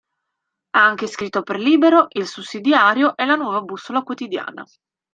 [0.71, 4.65] Ha anche scritto per "Libero", "Il Sussidiario" e "La Nuova Bussola Quotidiana".